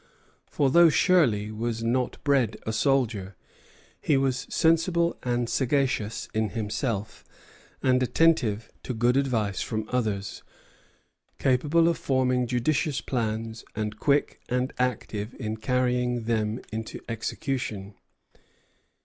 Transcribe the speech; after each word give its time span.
For 0.49 0.71
though 0.71 0.89
Shirley 0.89 1.51
was 1.51 1.83
not 1.83 2.17
bred 2.23 2.57
a 2.65 2.73
soldier, 2.73 3.35
he 4.01 4.17
was 4.17 4.47
sensible 4.49 5.15
and 5.21 5.47
sagacious 5.47 6.27
in 6.33 6.49
himself, 6.49 7.23
and 7.83 8.01
attentive 8.01 8.71
to 8.81 8.95
good 8.95 9.15
advice 9.15 9.61
from 9.61 9.87
others, 9.91 10.41
capable 11.37 11.87
of 11.87 11.99
forming 11.99 12.47
judicious 12.47 12.99
plans, 12.99 13.63
and 13.75 13.99
quick 13.99 14.41
and 14.49 14.73
active 14.79 15.35
in 15.39 15.57
carrying 15.57 16.23
them 16.23 16.61
into 16.71 17.01
execution." 17.07 17.93